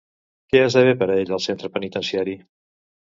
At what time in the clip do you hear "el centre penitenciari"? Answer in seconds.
1.37-2.35